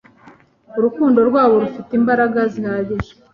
[0.77, 3.11] Urukundo rwabo rufite imbaraga zihagije